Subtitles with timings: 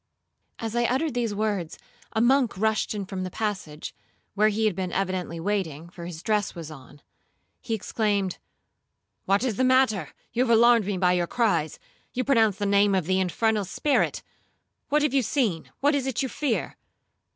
[0.57, 1.77] As I uttered these words,
[2.11, 3.93] a monk rushed in from the passage,
[4.33, 7.03] (where he had been evidently waiting, for his dress was on).
[7.59, 8.39] He exclaimed,
[9.25, 10.09] 'What is the matter?
[10.33, 15.13] You have alarmed me by your cries,—you pronounced the name of the infernal spirit,—what have
[15.13, 15.69] you seen?
[15.81, 16.77] what is it you fear?'